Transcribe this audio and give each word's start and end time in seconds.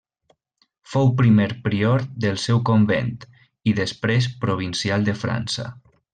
Fou 0.93 1.09
primer 1.19 1.47
prior 1.67 2.05
del 2.25 2.39
seu 2.45 2.61
convent 2.71 3.13
i 3.73 3.75
després 3.83 4.31
provincial 4.47 5.07
de 5.11 5.17
França. 5.27 5.69